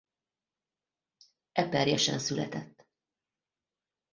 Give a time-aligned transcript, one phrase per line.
[1.51, 2.87] Eperjesen született.